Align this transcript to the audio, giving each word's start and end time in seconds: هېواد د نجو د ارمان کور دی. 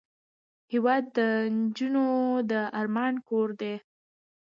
هېواد 0.71 1.03
د 1.15 1.17
نجو 1.57 2.09
د 2.49 2.51
ارمان 2.79 3.13
کور 3.27 3.49
دی. 3.61 3.75